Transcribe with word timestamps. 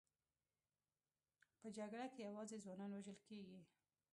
په 1.59 1.67
جګړه 1.77 2.05
کې 2.13 2.19
یوازې 2.27 2.55
ځوانان 2.63 2.91
وژل 2.93 3.17
کېږي 3.27 3.59